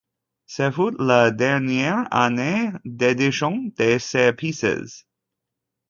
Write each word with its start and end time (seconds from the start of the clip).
Ce 0.47 0.71
fut 0.71 0.95
la 0.97 1.29
dernière 1.29 2.11
année 2.11 2.69
d'édition 2.85 3.71
de 3.77 3.99
ces 3.99 4.33
pièces. 4.33 5.05